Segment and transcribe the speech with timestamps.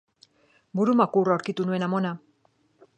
[0.79, 2.17] Burumakur aurkitu nuen amona